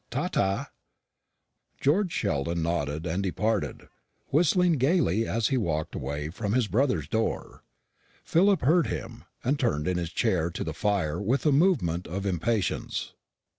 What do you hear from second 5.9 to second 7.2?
away from his brother's